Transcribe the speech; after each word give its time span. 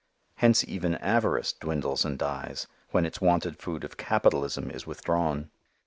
Hence 0.37 0.67
even 0.67 0.95
avarice 0.95 1.53
dwindles 1.53 2.05
and 2.05 2.17
dies, 2.17 2.65
when 2.89 3.05
its 3.05 3.21
wonted 3.21 3.59
food 3.59 3.83
of 3.83 3.97
'capitalism' 3.97 4.71
is 4.71 4.87
withdrawn." 4.87 5.51